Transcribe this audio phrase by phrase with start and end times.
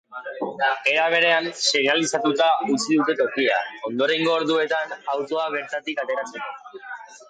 [0.93, 3.63] Era berean, seinalizatuta utzi dute tokia,
[3.93, 6.81] ondorengo orduetan autoa bertatik ateratzeko.